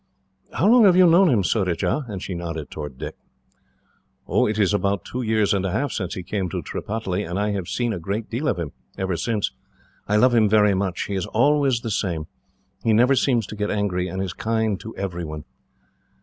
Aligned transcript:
"How 0.53 0.65
long 0.67 0.85
have 0.85 0.95
you 0.97 1.05
known 1.05 1.29
him, 1.29 1.43
Surajah?" 1.43 2.05
and 2.07 2.23
she 2.23 2.33
nodded 2.33 2.71
towards 2.71 2.97
Dick. 2.97 3.15
"It 4.27 4.57
is 4.57 4.73
about 4.73 5.05
two 5.05 5.21
years 5.21 5.53
and 5.53 5.63
a 5.63 5.69
half 5.71 5.91
since 5.91 6.15
he 6.15 6.23
came 6.23 6.49
to 6.49 6.63
Tripataly, 6.63 7.23
and 7.23 7.37
I 7.37 7.51
have 7.51 7.67
seen 7.67 7.93
a 7.93 7.99
great 7.99 8.27
deal 8.27 8.47
of 8.47 8.57
him, 8.57 8.71
ever 8.97 9.15
since. 9.15 9.51
I 10.07 10.15
love 10.15 10.33
him 10.33 10.49
very 10.49 10.73
much. 10.73 11.03
He 11.05 11.13
is 11.13 11.27
always 11.27 11.81
the 11.81 11.91
same. 11.91 12.25
He 12.83 12.93
never 12.93 13.13
seems 13.15 13.45
to 13.45 13.55
get 13.55 13.69
angry, 13.69 14.07
and 14.07 14.23
is 14.23 14.33
kind 14.33 14.79
to 14.79 14.95
everyone." 14.95 15.43